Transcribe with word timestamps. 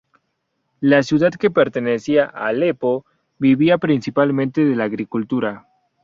La 0.79 1.03
ciudad, 1.03 1.31
que 1.33 1.51
pertenecía 1.51 2.23
a 2.25 2.47
Alepo, 2.47 3.05
vivía 3.37 3.77
principalmente 3.77 4.65
de 4.65 4.75
la 4.75 4.85
agricultura. 4.85 5.67